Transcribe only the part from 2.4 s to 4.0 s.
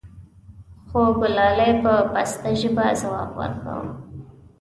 ژبه ځواب وركا و: